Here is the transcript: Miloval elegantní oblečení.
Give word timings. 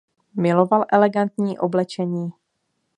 Miloval 0.35 0.85
elegantní 0.91 1.59
oblečení. 1.59 2.33